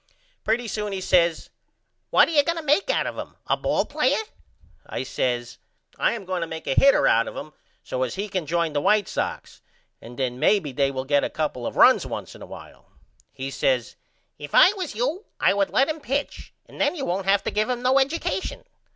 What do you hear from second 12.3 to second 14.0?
in a while. He says